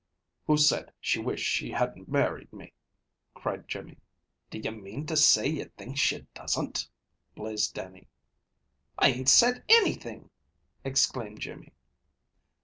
[0.47, 2.73] "Who said she wished she hadn't married me?"
[3.35, 3.99] cried Jimmy.
[4.49, 6.89] "Do ye mean to say ye think she doesn't?"
[7.35, 8.07] blazed Dannie.
[8.97, 10.31] "I ain't said anything!"
[10.83, 11.71] exclaimed Jimmy.